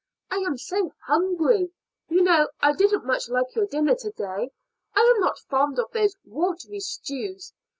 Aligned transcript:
I 0.31 0.37
am 0.37 0.57
so 0.57 0.93
hungry. 1.05 1.71
You 2.09 2.23
know 2.23 2.47
I 2.59 2.73
didn't 2.73 3.05
much 3.05 3.29
like 3.29 3.53
your 3.53 3.67
dinner 3.67 3.93
to 3.93 4.09
day. 4.09 4.49
I 4.95 5.13
am 5.15 5.21
not 5.21 5.37
fond 5.37 5.77
of 5.77 5.91
those 5.91 6.15
watery 6.25 6.79
stews. 6.79 7.53